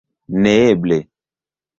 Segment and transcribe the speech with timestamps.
[0.45, 0.97] Neeble.